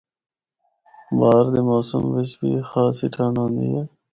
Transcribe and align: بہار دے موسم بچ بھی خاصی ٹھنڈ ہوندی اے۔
بہار 1.17 1.45
دے 1.53 1.61
موسم 1.67 2.03
بچ 2.13 2.29
بھی 2.39 2.51
خاصی 2.69 3.07
ٹھنڈ 3.13 3.35
ہوندی 3.41 3.67
اے۔ 3.77 3.83